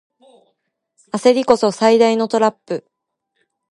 [1.13, 2.87] 焦りこそ最大のトラップ